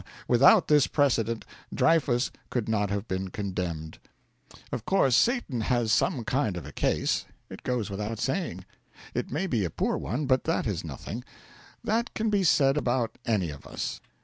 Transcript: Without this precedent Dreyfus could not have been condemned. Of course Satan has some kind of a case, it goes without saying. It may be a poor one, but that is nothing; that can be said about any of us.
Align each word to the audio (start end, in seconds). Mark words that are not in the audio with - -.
Without 0.27 0.67
this 0.67 0.87
precedent 0.87 1.45
Dreyfus 1.71 2.31
could 2.49 2.67
not 2.67 2.89
have 2.89 3.07
been 3.07 3.27
condemned. 3.29 3.99
Of 4.71 4.83
course 4.83 5.15
Satan 5.15 5.61
has 5.61 5.91
some 5.91 6.23
kind 6.25 6.57
of 6.57 6.65
a 6.65 6.71
case, 6.71 7.25
it 7.51 7.61
goes 7.61 7.91
without 7.91 8.17
saying. 8.17 8.65
It 9.13 9.29
may 9.29 9.45
be 9.45 9.63
a 9.63 9.69
poor 9.69 9.97
one, 9.99 10.25
but 10.25 10.45
that 10.45 10.65
is 10.65 10.83
nothing; 10.83 11.23
that 11.83 12.15
can 12.15 12.31
be 12.31 12.43
said 12.43 12.77
about 12.77 13.19
any 13.27 13.51
of 13.51 13.67
us. 13.67 14.01